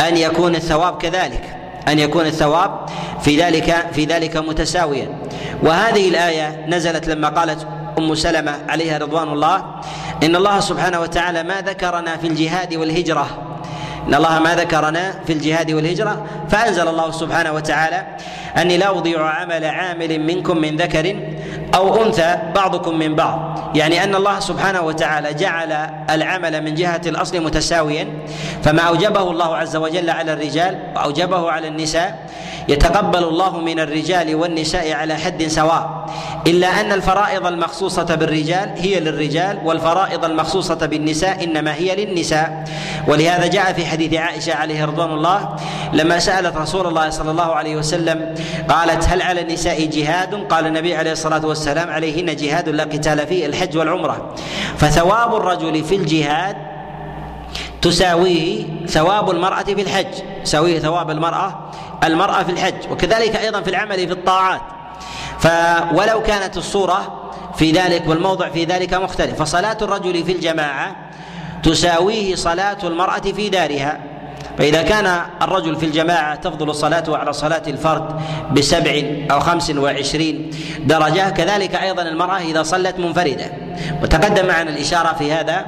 [0.00, 1.63] أن يكون الثواب كذلك.
[1.88, 2.86] أن يكون الثواب
[3.20, 5.08] في ذلك في ذلك متساويا.
[5.62, 7.66] وهذه الآية نزلت لما قالت
[7.98, 9.64] أم سلمة عليها رضوان الله
[10.22, 13.26] إن الله سبحانه وتعالى ما ذكرنا في الجهاد والهجرة.
[14.08, 18.06] إن الله ما ذكرنا في الجهاد والهجرة فأنزل الله سبحانه وتعالى
[18.56, 21.16] أني لا أضيع عمل عامل منكم من ذكر
[21.74, 23.70] أو أنثى بعضكم من بعض.
[23.74, 25.72] يعني أن الله سبحانه وتعالى جعل
[26.10, 28.08] العمل من جهة الأصل متساويا.
[28.62, 32.23] فما أوجبه الله عز وجل على الرجال وأوجبه على النساء
[32.68, 36.06] يتقبل الله من الرجال والنساء على حد سواء.
[36.46, 42.64] إلا أن الفرائض المخصوصة بالرجال هي للرجال والفرائض المخصوصة بالنساء إنما هي للنساء.
[43.08, 45.56] ولهذا جاء في حديث عائشة عليه رضوان الله
[45.92, 48.34] لما سألت رسول الله صلى الله عليه وسلم
[48.68, 53.46] قالت هل على النساء جهاد؟ قال النبي عليه الصلاة والسلام عليهن جهاد لا قتال فيه
[53.46, 54.34] الحج والعمرة.
[54.78, 56.56] فثواب الرجل في الجهاد
[57.82, 60.06] تساويه ثواب المرأة في الحج
[60.44, 61.70] تساويه ثواب المرأة
[62.04, 64.60] المرأة في الحج وكذلك أيضا في العمل في الطاعات.
[65.38, 69.42] فولو كانت الصورة في ذلك والموضع في ذلك مختلف.
[69.42, 70.96] فصلاة الرجل في الجماعة
[71.62, 74.00] تساويه صلاة المرأة في دارها.
[74.58, 78.20] فإذا كان الرجل في الجماعة تفضل صلاته على صلاة الفرد
[78.52, 83.52] بسبع أو خمس وعشرين درجة كذلك أيضا المرأة إذا صلت منفردة.
[84.02, 85.66] وتقدم معنا الإشارة في هذا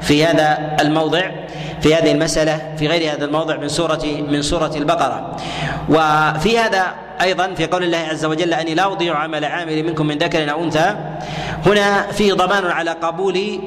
[0.00, 1.30] في هذا الموضع.
[1.82, 5.36] في هذه المسألة في غير هذا الموضع من سورة من سورة البقرة.
[5.88, 10.18] وفي هذا أيضا في قول الله عز وجل أني لا أضيع عمل عامل منكم من
[10.18, 10.96] ذكر أو أنثى.
[11.66, 13.60] هنا فيه ضمان على قبول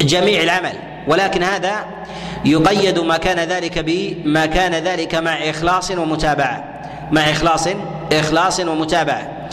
[0.00, 0.72] جميع العمل
[1.08, 1.84] ولكن هذا
[2.44, 6.64] يقيد ما كان ذلك بما كان ذلك مع إخلاص ومتابعة.
[7.12, 7.68] مع إخلاص
[8.12, 9.48] إخلاص ومتابعة.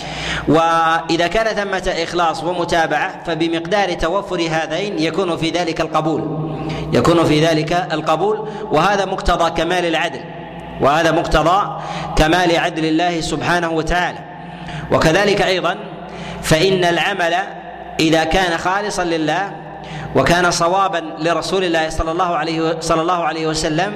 [0.48, 6.50] وإذا كان ثمة إخلاص ومتابعة فبمقدار توفر هذين يكون في ذلك القبول.
[6.94, 8.50] يكون في ذلك القبول.
[8.72, 10.20] وهذا مقتضى كمال العدل.
[10.82, 11.82] وهذا مقتضى
[12.16, 14.20] كمال عدل الله سبحانه وتعالى.
[14.92, 15.78] وكذلك أيضا
[16.42, 17.36] فإن العمل
[18.00, 19.52] إذا كان خالصا لله
[20.16, 23.94] وكان صوابا لرسول الله صلى الله عليه صلى الله عليه وسلم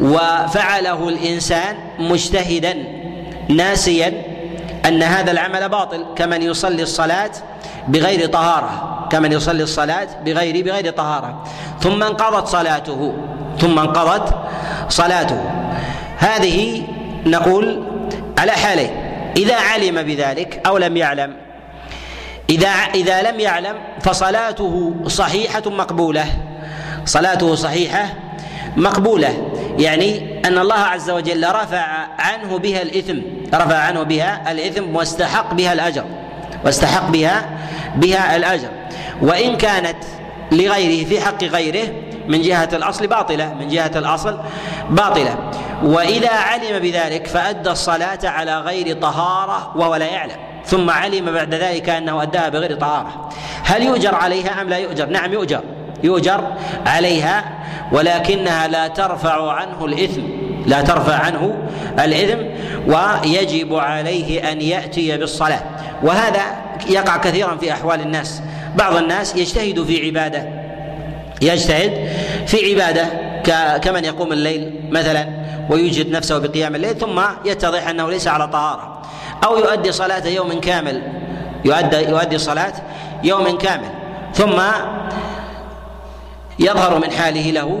[0.00, 2.74] وفعله الإنسان مجتهدا
[3.48, 4.31] ناسيا
[4.86, 7.30] أن هذا العمل باطل كمن يصلي الصلاة
[7.88, 11.44] بغير طهارة كمن يصلي الصلاة بغير بغير طهارة.
[11.80, 13.14] ثم انقضت صلاته
[13.58, 14.34] ثم انقضت
[14.88, 15.40] صلاته.
[16.18, 16.82] هذه
[17.26, 17.84] نقول
[18.38, 18.90] على حالين
[19.36, 21.36] إذا علم بذلك أو لم يعلم
[22.50, 26.26] إذا إذا لم يعلم فصلاته صحيحة مقبولة.
[27.04, 28.04] صلاته صحيحة
[28.76, 29.51] مقبولة.
[29.78, 31.86] يعني أن الله عز وجل رفع
[32.18, 33.18] عنه بها الإثم
[33.54, 36.04] رفع عنه بها الإثم واستحق بها الأجر
[36.64, 37.48] واستحق بها
[37.96, 38.68] بها الأجر.
[39.22, 39.96] وإن كانت
[40.52, 41.88] لغيره في حق غيره
[42.28, 44.38] من جهة الأصل باطلة من جهة الأصل
[44.90, 45.50] باطلة.
[45.82, 50.36] وإذا علم بذلك فأدى الصلاة على غير طهارة وهو لا يعلم.
[50.66, 53.28] ثم علم بعد ذلك أنه أداها بغير طهارة.
[53.64, 55.60] هل يؤجر عليها أم لا يؤجر؟ نعم يؤجر.
[56.02, 56.44] يؤجر
[56.86, 57.44] عليها
[57.92, 60.22] ولكنها لا ترفع عنه الإثم
[60.66, 61.54] لا ترفع عنه
[62.04, 62.38] الإثم
[62.86, 65.62] ويجب عليه أن يأتي بالصلاة.
[66.02, 66.42] وهذا
[66.88, 68.42] يقع كثيرا في أحوال الناس.
[68.76, 70.48] بعض الناس يجتهد في عبادة
[71.42, 72.08] يجتهد
[72.46, 73.06] في عبادة
[73.78, 75.28] كمن يقوم الليل مثلا
[75.70, 79.02] ويجهد نفسه بقيام الليل ثم يتضح أنه ليس على طهارة.
[79.44, 81.02] أو يؤدي صلاة يوم كامل
[81.64, 82.72] يؤدي يؤدي صلاة
[83.24, 83.88] يوم كامل
[84.34, 84.62] ثم
[86.58, 87.80] يظهر من حاله له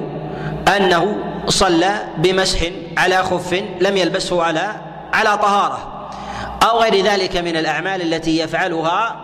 [0.76, 1.16] أنه
[1.48, 2.60] صلى بمسح
[2.96, 4.72] على خف لم يلبسه على
[5.12, 6.08] على طهارة
[6.62, 9.16] أو غير ذلك من الأعمال التي يفعلها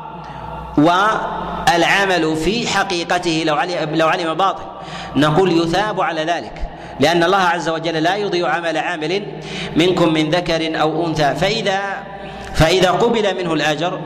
[0.78, 4.62] والعمل في حقيقته لو علم لو علم باطل.
[5.16, 6.68] نقول يثاب على ذلك
[7.00, 9.22] لأن الله عز وجل لا يضيع عمل عامل
[9.76, 11.34] منكم من ذكر أو أنثى.
[11.34, 11.80] فإذا
[12.54, 14.00] فإذا قبل منه الأجر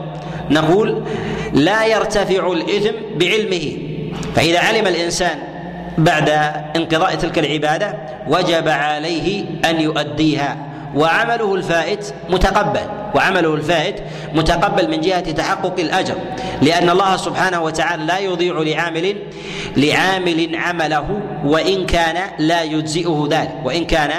[0.49, 1.03] نقول
[1.53, 3.92] لا يرتفع الإثم بعلمه.
[4.35, 5.37] فإذا علم الإنسان
[5.97, 6.29] بعد
[6.75, 7.95] انقضاء تلك العبادة
[8.27, 10.57] وجب عليه أن يؤديها.
[10.95, 12.87] وعمله الفائت متقبل.
[13.15, 13.95] وعمله الفائت
[14.33, 16.15] متقبل من جهة تحقق الأجر.
[16.61, 19.15] لأن الله سبحانه وتعالى لا يضيع لعامل
[19.77, 23.55] لعامل عمله وإن كان لا يجزئه ذلك.
[23.63, 24.11] وإن كان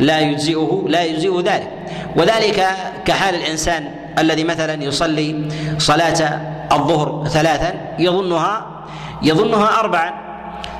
[0.00, 1.70] لا يجزئه لا يجزئه ذلك.
[2.16, 2.66] وذلك
[3.04, 5.48] كحال الإنسان الذي مثلا يصلي
[5.78, 6.40] صلاة
[6.72, 8.66] الظهر ثلاثا يظنها
[9.22, 10.12] يظنها أربعا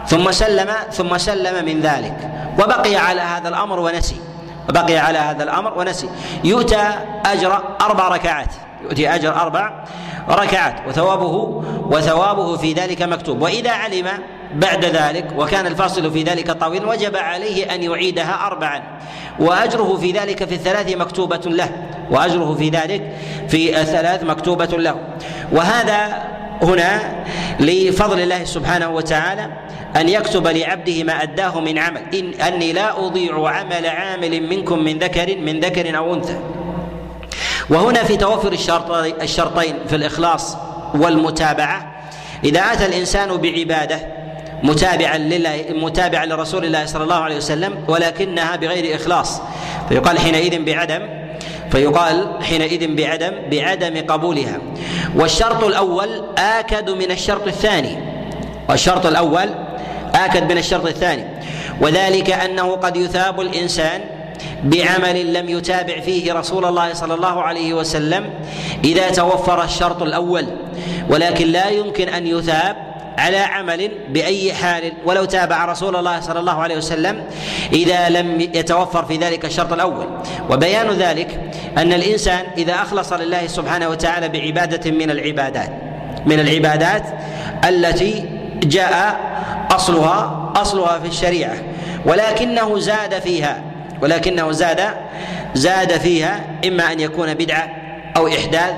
[0.07, 2.31] ثم سلم ثم سلم من ذلك.
[2.59, 4.21] وبقي على هذا الأمر ونسي.
[4.69, 6.09] وبقي على هذا الأمر ونسي.
[6.45, 6.83] يؤتى
[7.27, 8.49] أجر أربع ركعات.
[8.83, 9.85] يؤتي أجر أربع
[10.29, 10.75] ركعات.
[10.89, 13.43] وثوابه وثوابه في ذلك مكتوب.
[13.43, 14.07] وإذا علم
[14.55, 18.83] بعد ذلك وكان الفاصل في ذلك طويل وجب عليه أن يعيدها أربعا.
[19.39, 21.69] وأجره في ذلك في الثلاث مكتوبة له.
[22.11, 23.17] وأجره في ذلك
[23.49, 24.95] في الثلاث مكتوبة له.
[25.53, 26.30] وهذا
[26.63, 27.25] هنا
[27.61, 29.51] لفضل الله سبحانه وتعالى
[29.97, 32.01] أن يكتب لعبده ما أداه من عمل.
[32.15, 36.39] إن أني لا أضيع عمل عامل منكم من ذكر من ذكر أو أنثى.
[37.71, 38.53] وهنا في توفر
[39.23, 40.57] الشرطين في الإخلاص
[40.95, 42.03] والمتابعة
[42.45, 44.01] إذا أتى الإنسان بعبادة
[44.63, 49.41] متابعا لله متابعا لرسول الله صلى الله عليه وسلم ولكنها بغير إخلاص
[49.89, 51.20] فيقال حينئذ بعدم
[51.71, 54.59] فيقال حينئذ بعدم بعدم قبولها.
[55.17, 57.99] والشرط الأول آكد من الشرط الثاني.
[58.69, 59.49] والشرط الأول
[60.15, 61.25] آكد من الشرط الثاني.
[61.81, 64.01] وذلك أنه قد يثاب الإنسان
[64.65, 68.31] بعمل لم يتابع فيه رسول الله صلى الله عليه وسلم
[68.85, 70.47] إذا توفر الشرط الأول.
[71.11, 72.90] ولكن لا يمكن أن يثاب
[73.21, 77.25] على عمل بأي حال ولو تابع رسول الله صلى الله عليه وسلم
[77.73, 80.07] إذا لم يتوفر في ذلك الشرط الأول.
[80.51, 81.41] وبيان ذلك
[81.79, 85.71] أن الإنسان إذا أخلص لله سبحانه وتعالى بعبادة من العبادات
[86.27, 87.05] من العبادات
[87.69, 88.25] التي
[88.63, 89.21] جاء
[89.71, 91.57] أصلها أصلها في الشريعة.
[92.07, 93.63] ولكنه زاد فيها
[94.03, 94.81] ولكنه زاد
[95.55, 97.69] زاد فيها إما أن يكون بدعة
[98.17, 98.75] أو إحداث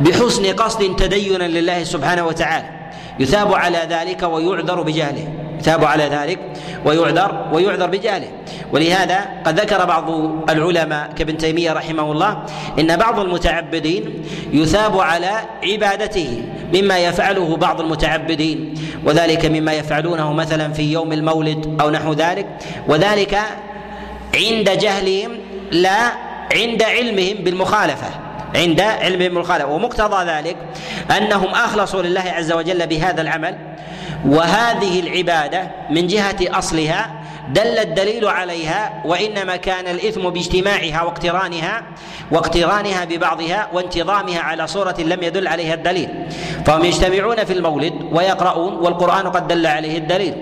[0.00, 2.83] بحسن قصد تدينا لله سبحانه وتعالى.
[3.20, 5.28] يثاب على ذلك ويعذر بجهله.
[5.60, 6.38] يثاب على ذلك
[6.84, 8.28] ويعذر ويعذر بجهله.
[8.72, 10.10] ولهذا قد ذكر بعض
[10.50, 12.42] العلماء كابن تيمية رحمه الله
[12.78, 15.30] إن بعض المتعبدين يثاب على
[15.64, 16.42] عبادته
[16.74, 22.46] مما يفعله بعض المتعبدين وذلك مما يفعلونه مثلا في يوم المولد أو نحو ذلك
[22.88, 23.38] وذلك
[24.34, 25.30] عند جهلهم
[25.70, 25.98] لا
[26.54, 28.23] عند علمهم بالمخالفة.
[28.54, 29.68] عند علمهم الخالق.
[29.68, 30.56] ومقتضى ذلك
[31.16, 33.58] أنهم أخلصوا لله عز وجل بهذا العمل
[34.26, 37.10] وهذه العبادة من جهة أصلها
[37.48, 41.82] دل الدليل عليها وإنما كان الإثم باجتماعها واقترانها
[42.30, 46.08] واقترانها ببعضها وانتظامها على صورة لم يدل عليها الدليل.
[46.66, 50.34] فهم يجتمعون في المولد ويقرؤون والقرآن قد دل عليه الدليل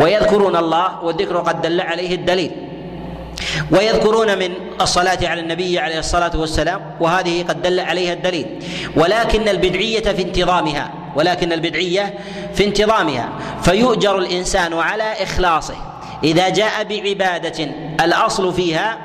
[0.00, 2.71] ويذكرون الله والذكر قد دل عليه الدليل.
[3.70, 8.46] ويذكرون من الصلاة على النبي عليه الصلاة والسلام وهذه قد دل عليها الدليل.
[8.96, 12.14] ولكن البدعية في انتظامها ولكن البدعية
[12.54, 13.28] في انتظامها.
[13.62, 15.74] فيؤجر الإنسان على إخلاصه.
[16.24, 17.68] إذا جاء بعبادة
[18.04, 18.98] الأصل فيها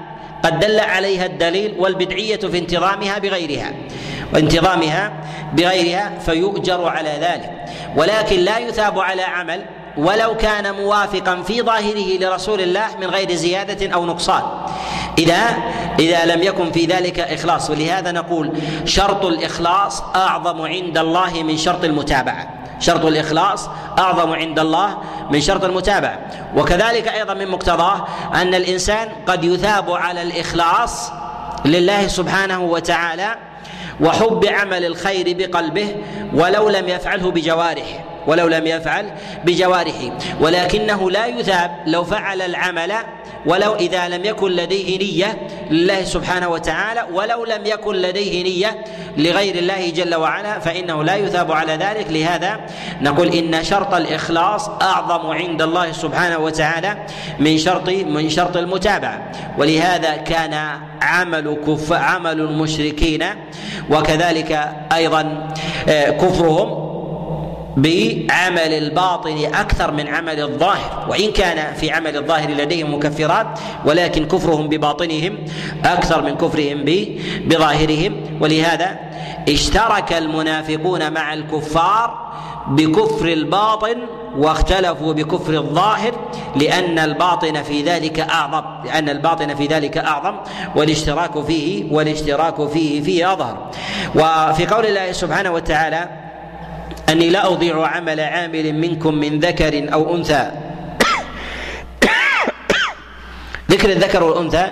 [0.44, 3.72] قد دل عليها الدليل والبدعية في انتظامها بغيرها.
[4.34, 5.14] وانتظامها
[5.54, 7.52] بغيرها فيؤجر على ذلك.
[7.96, 9.66] ولكن لا يثاب على عمل
[9.98, 14.42] ولو كان موافقا في ظاهره لرسول الله من غير زيادة أو نقصان.
[15.18, 15.40] إذا
[16.00, 17.70] إذا لم يكن في ذلك إخلاص.
[17.70, 18.52] ولهذا نقول
[18.86, 22.48] شرط الإخلاص أعظم عند الله من شرط المتابعة.
[22.80, 24.98] شرط الإخلاص أعظم عند الله
[25.32, 26.20] من شرط المتابعة.
[26.56, 31.12] وكذلك أيضا من مقتضاه أن الإنسان قد يثاب على الإخلاص
[31.66, 33.36] لله سبحانه وتعالى
[34.02, 35.96] وحب عمل الخير بقلبه
[36.34, 39.12] ولو لم يفعله بجوارحه ولو لم يفعل
[39.46, 40.18] بجوارحه.
[40.42, 42.94] ولكنه لا يثاب لو فعل العمل
[43.46, 48.84] ولو إذا لم يكن لديه نية لله سبحانه وتعالى ولو لم يكن لديه نية
[49.18, 52.06] لغير الله جل وعلا فإنه لا يثاب على ذلك.
[52.10, 52.60] لهذا
[53.02, 56.98] نقول إن شرط الإخلاص أعظم عند الله سبحانه وتعالى
[57.40, 59.32] من شرط من شرط المتابعة.
[59.58, 60.54] ولهذا كان
[61.02, 63.26] عمل كف عمل المشركين
[63.90, 65.48] وكذلك أيضا
[65.90, 66.97] آه، كفرهم
[67.78, 73.48] بعمل الباطن أكثر من عمل الظاهر وإن كان في عمل الظاهر لديهم مكفرات
[73.86, 75.38] ولكن كفرهم بباطنهم
[75.86, 76.86] أكثر من كفرهم
[77.46, 78.14] بظاهرهم.
[78.42, 79.00] ولهذا
[79.50, 82.28] اشترك المنافقون مع الكفار
[82.68, 83.96] بكفر الباطن
[84.38, 86.14] واختلفوا بكفر الظاهر
[86.56, 90.36] لأن الباطن في ذلك أعظم لأن الباطن في ذلك أعظم
[90.76, 93.70] والاشتراك فيه والاشتراك فيه فيه أظهر.
[94.16, 96.27] وفي قول الله سبحانه وتعالى
[97.10, 100.52] أني لا أضيع عمل عامل منكم من ذكر أو أنثى.
[103.72, 104.72] ذكر الذكر والأنثى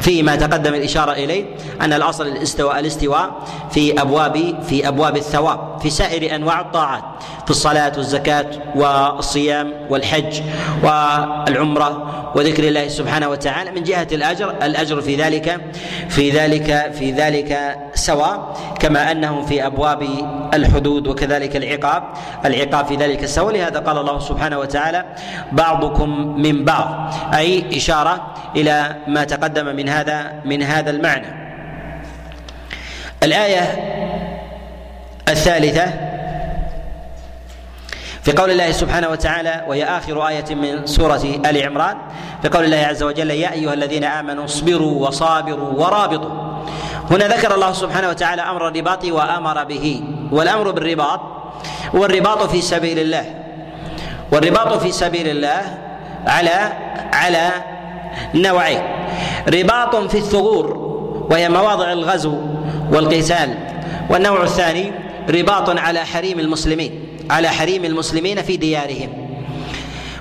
[0.00, 1.44] فيما تقدم الإشارة إليه
[1.80, 3.30] أن الأصل الاستواء الاستواء
[3.70, 7.02] في أبواب في أبواب الثواب في سائر أنواع الطاعات
[7.44, 10.40] في الصلاة والزكاة والصيام والحج
[10.82, 15.60] والعمرة وذكر الله سبحانه وتعالى من جهة الأجر الأجر في ذلك
[16.08, 20.08] في ذلك في ذلك سواء كما أنه في أبواب
[20.54, 22.02] الحدود وكذلك العقاب
[22.44, 25.04] العقاب في ذلك سواء لهذا قال الله سبحانه وتعالى
[25.52, 31.26] بعضكم من بعض أي إشارة إلى ما تقدم من هذا من هذا المعنى.
[33.22, 33.62] الآية
[35.28, 35.86] الثالثة
[38.22, 41.96] في قول الله سبحانه وتعالى وهي آخر آية من سورة آل عمران
[42.42, 46.30] في قول الله عز وجل يا أيها الذين آمنوا اصبروا وصابروا ورابطوا
[47.10, 51.20] هنا ذكر الله سبحانه وتعالى أمر الرباط وأمر به والأمر بالرباط
[51.94, 53.34] هو الرباط في سبيل الله.
[54.32, 55.78] والرباط في سبيل الله
[56.26, 56.72] على
[57.12, 57.50] على
[58.34, 58.97] نوعين.
[59.48, 60.88] رباط في الثغور
[61.30, 62.34] وهي مواضع الغزو
[62.92, 63.54] والقتال
[64.10, 64.92] والنوع الثاني
[65.30, 69.08] رباط على حريم المسلمين على حريم المسلمين في ديارهم.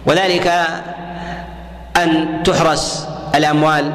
[0.06, 0.47] وذلك
[1.97, 3.91] أن تحرس الأموال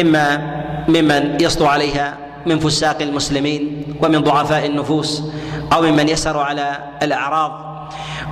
[0.00, 0.54] إما
[0.88, 2.14] ممن يسطو عليها
[2.46, 5.22] من فساق المسلمين ومن ضعفاء النفوس
[5.72, 7.52] أو ممن يسر على الأعراض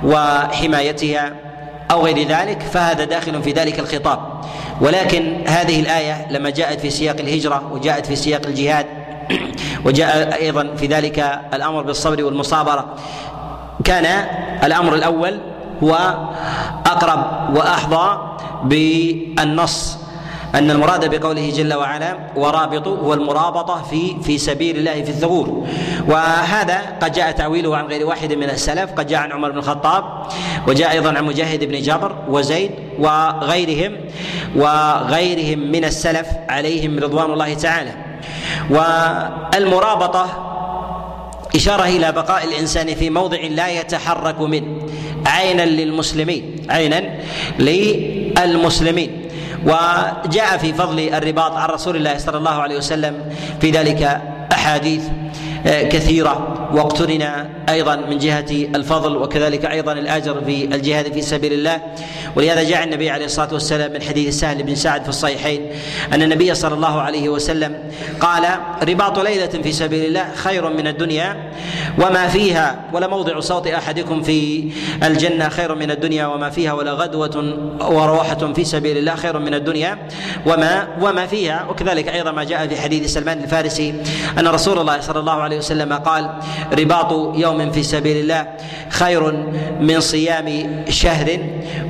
[0.03, 1.31] وحمايتها.
[1.93, 4.19] أو غير ذلك فهذا داخل في ذلك الخطاب.
[4.81, 8.85] ولكن هذه الآية لما جاءت في سياق الهجرة وجاءت في سياق الجهاد
[9.85, 12.95] وجاء أيضا في ذلك الأمر بالصبر والمصابرة
[13.83, 14.25] كان
[14.63, 15.39] الأمر الأول
[15.83, 15.93] هو
[16.85, 18.17] أقرب وأحظى
[18.63, 19.97] بالنص
[20.55, 25.67] أن المراد بقوله جل وعلا ورابط هو المرابطه في في سبيل الله في الثغور
[26.07, 30.03] وهذا قد جاء تأويله عن غير واحد من السلف قد جاء عن عمر بن الخطاب
[30.67, 33.95] وجاء أيضا عن مجاهد بن جبر وزيد وغيرهم
[34.55, 37.91] وغيرهم من السلف عليهم رضوان الله تعالى.
[38.69, 40.49] والمرابطة
[41.55, 44.67] إشارة إلى بقاء الإنسان في موضع لا يتحرك منه
[45.25, 47.03] عينا للمسلمين عينا
[47.59, 49.22] للمسلمين.
[49.65, 53.15] وجاء في فضل الرباط عن رسول الله صلى الله عليه وسلم
[53.61, 55.03] في ذلك أحاديث.
[55.67, 56.59] آه، كثيرة.
[56.73, 57.21] واقترن
[57.69, 58.45] أيضا من جهة
[58.75, 61.81] الفضل وكذلك أيضا الأجر في الجهاد في سبيل الله.
[62.35, 65.61] ولهذا جاء النبي عليه الصلاة والسلام من حديث سهل بن سعد في الصحيحين
[66.13, 67.75] أن النبي صلى الله عليه وسلم
[68.19, 68.43] قال
[68.89, 71.51] رباط ليلة في سبيل الله خير من الدنيا
[71.97, 74.69] وما فيها ولموضع صوت أحدكم في
[75.03, 79.97] الجنة خير من الدنيا وما فيها ولا غدوة وروحة في سبيل الله خير من الدنيا
[80.45, 81.65] وما وما فيها.
[81.69, 83.93] وكذلك أيضا ما جاء في حديث سلمان الفارسي
[84.39, 86.29] أن رسول الله صلى الله عليه وسلم قال
[86.79, 88.47] رباط يوم في سبيل الله
[88.89, 89.31] خير
[89.79, 91.39] من صيام شهر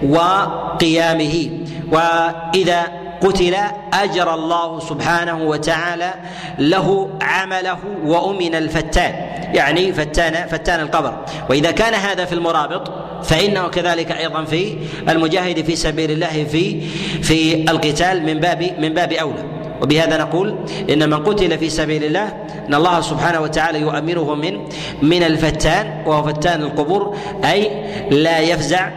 [0.09, 1.49] وقيامه.
[1.91, 2.83] وإذا
[3.21, 3.55] قتل
[3.93, 6.13] أجر الله سبحانه وتعالى
[6.59, 9.13] له عمله وأمن الفتان.
[9.53, 11.25] يعني فتان فتان القبر.
[11.49, 12.91] وإذا كان هذا في المرابط
[13.23, 14.77] فإنه كذلك أيضا في
[15.09, 16.81] المجاهد في سبيل الله في
[17.21, 19.62] في القتال من باب من باب أولى.
[19.83, 20.55] وبهذا نقول
[20.89, 22.33] إن من قتل في سبيل الله
[22.67, 24.59] إن الله سبحانه وتعالى يؤمنه من
[25.01, 27.71] من الفتان وهو فتان القبور أي
[28.11, 28.89] لا يفزع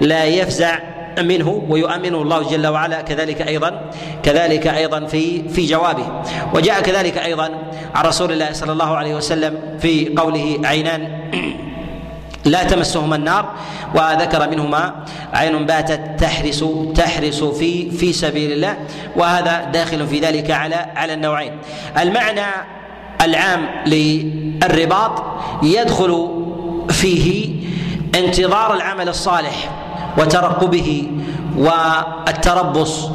[0.00, 0.78] لا يفزع
[1.18, 3.90] منه ويؤمنه الله جل وعلا كذلك أيضا
[4.22, 6.22] كذلك أيضا في في جوابه.
[6.54, 7.50] وجاء كذلك أيضا
[7.94, 11.08] عن رسول الله صلى الله عليه وسلم في قوله عينان.
[12.44, 13.50] لا تمسهما النار.
[13.94, 14.94] وذكر منهما
[15.32, 16.64] عين باتت تحرس
[16.94, 18.76] تحرس في في سبيل الله.
[19.16, 21.52] وهذا داخل في ذلك على على النوعين.
[21.98, 22.46] المعنى
[23.20, 25.24] العام للرباط
[25.62, 26.42] يدخل
[26.90, 27.54] فيه
[28.14, 29.70] انتظار العمل الصالح
[30.18, 31.10] وترقبه
[31.58, 33.10] والتربص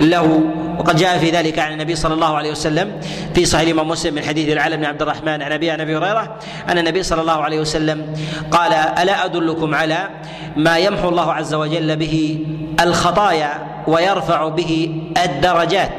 [0.00, 0.40] له.
[0.78, 3.00] وقد جاء في ذلك عن النبي صلى الله عليه وسلم
[3.34, 6.36] في صحيح الإمام مسلم من حديث العلم بن عبد الرحمن عن ابي عن أبي هريرة
[6.68, 8.14] أن النبي صلى الله عليه وسلم
[8.50, 10.08] قال ألا أدلكم على
[10.56, 12.38] ما يمحو الله عز وجل به
[12.80, 15.92] الخطايا ويرفع به الدرجات؟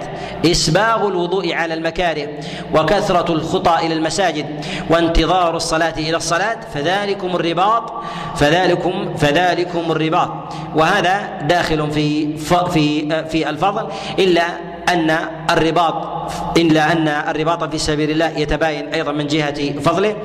[0.46, 2.28] إسباغ الوضوء على المكاره
[2.74, 7.94] وكثرة الخطى إلى المساجد وانتظار الصلاة إلى الصلاة فذلكم الرباط
[8.36, 10.32] فذلكم فذلكم الرباط.
[10.76, 12.38] وهذا داخل في
[12.74, 13.88] في في الفضل
[14.20, 14.44] إلا
[14.90, 15.18] أن
[15.50, 16.22] الرباط
[16.58, 20.16] إلا أن الرباط في سبيل الله يتباين أيضا من جهة فضله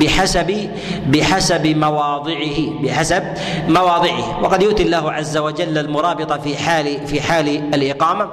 [0.00, 0.70] بحسب
[1.06, 3.22] بحسب مواضعه بحسب
[3.68, 4.42] مواضعه.
[4.42, 8.28] وقد يؤتي الله عز وجل المرابط في حال في حال الإقامة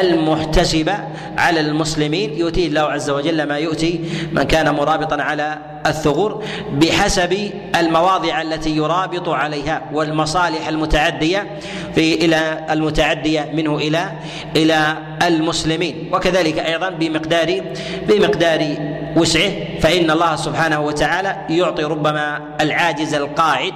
[0.00, 0.94] المحتسبة
[1.38, 2.38] على المسلمين.
[2.38, 4.00] يؤتيه الله عز وجل ما يؤتي
[4.32, 11.46] من كان مرابطا على الثغور بحسب المواضع التي يرابط عليها والمصالح المتعدية
[11.94, 14.12] في إلى المتعدية منه إلى
[14.56, 16.10] إلى المسلمين.
[16.12, 17.60] وكذلك أيضا بمقدار
[18.08, 18.76] بمقدار
[19.16, 19.50] وسعه
[19.80, 23.72] فإن الله سبحانه وتعالى يعطي ربما العاجز القاعد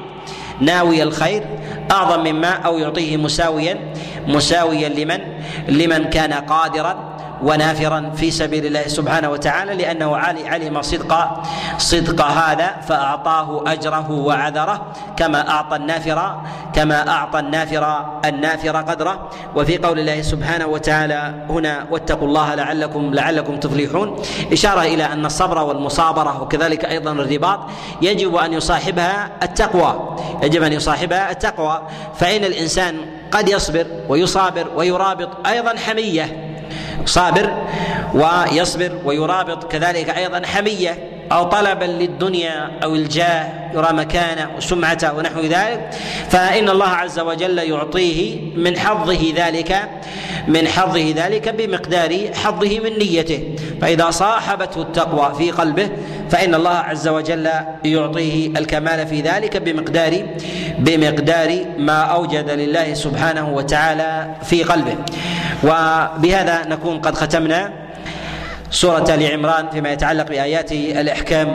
[0.61, 1.45] ناوي الخير
[1.91, 3.79] أعظم مما أو يعطيه مساويا
[4.27, 5.19] مساويا لمن
[5.69, 7.12] لمن كان قادرا
[7.43, 10.17] ونافرا في سبيل الله سبحانه وتعالى لأنه
[10.47, 11.43] علم صدق
[11.79, 14.87] صدق هذا فأعطاه أجره وعذره
[15.17, 16.41] كما أعطى النافر
[16.75, 19.31] كما أعطى النافر النافر قدره.
[19.57, 24.23] وفي قول الله سبحانه وتعالى هنا واتقوا الله لعلكم لعلكم تفلحون.
[24.53, 27.61] إشارة إلى أن الصبر والمصابرة وكذلك أيضا الرباط
[28.03, 31.83] يجب أن يصاحبها التقوى يجب أن يصاحبها التقوى.
[32.15, 32.97] فإن الإنسان
[33.33, 36.52] قد يصبر ويصابر ويرابط أيضا حمية
[37.07, 37.67] صابر
[38.15, 40.99] ويصبر ويرابط كذلك أيضا حمية
[41.33, 45.91] أو طلبا للدنيا أو الجاه يرى مكانه وسمعته ونحو ذلك.
[46.31, 49.89] فإن الله عز وجل يعطيه من حظه ذلك.
[50.49, 53.55] من حظه ذلك بمقدار حظه من نيته.
[53.81, 55.89] فإذا صاحبته التقوى في قلبه
[56.31, 57.51] فإن الله عز وجل
[57.85, 60.27] يعطيه الكمال في ذلك بمقدار
[60.79, 64.97] بمقدار ما أوجد لله سبحانه وتعالى في قلبه.
[65.65, 67.73] وبهذا نكون قد ختمنا
[68.71, 71.49] سورة آل عمران فيما يتعلق بآيات الإحكام.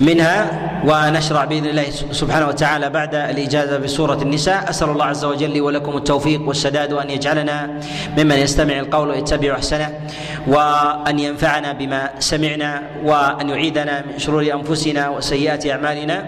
[0.00, 0.50] منها
[0.86, 4.70] ونشرع بإذن الله سبحانه وتعالى بعد الإجازة بسورة النساء.
[4.70, 7.80] أسأل الله عز وجل لي ولكم التوفيق والسداد وأن يجعلنا
[8.18, 10.00] ممن يستمع القول ويتبع أحسنه
[10.46, 16.24] وأن ينفعنا بما سمعنا وأن يعيدنا من شرور أنفسنا وسيئات أعمالنا.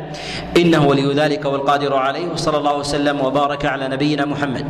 [0.56, 2.26] إنه ولي ذلك والقادر عليه.
[2.28, 4.66] وصلى الله وسلم وبارك على نبينا محمد.